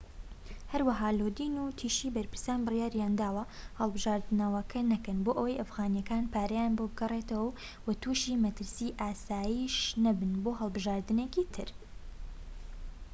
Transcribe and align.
هەروەها 0.73 1.07
لۆدین 1.19 1.53
وتیشی 1.65 2.13
بەرپرسان 2.15 2.59
بڕیاریانداوە 2.65 3.43
هەڵبژاردنەوەکە 3.79 4.79
نەکەن 4.91 5.17
بۆئەوەی 5.25 5.59
ئەفغانیەکان 5.61 6.23
پارەیان 6.33 6.71
بۆ 6.77 6.85
بگەڕێتەوەو 6.91 7.99
توشی 8.03 8.39
مەترسی 8.43 8.95
ئاسایش 9.01 9.75
نەبن 10.03 10.33
بۆ 10.43 10.51
هەڵبژاردنێکی 10.61 11.45
تر 11.53 11.69